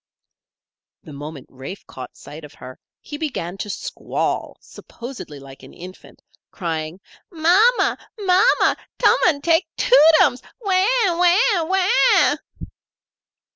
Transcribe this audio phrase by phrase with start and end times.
[1.03, 6.23] The moment Rafe caught sight of her he began to squall, supposedly like an infant,
[6.49, 6.99] crying:
[7.31, 7.95] "Ma ma!
[8.19, 8.73] Ma ma!
[8.97, 10.41] Tum an' take Too tums.
[10.59, 10.87] Waw!
[11.05, 11.65] Waw!
[11.65, 12.35] Waw!"